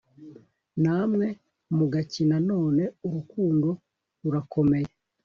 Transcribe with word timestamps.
namwe 0.83 1.27
mugakina 1.77 2.37
none 2.49 2.83
urukundo 3.07 3.67
rurakomeye 4.21 4.89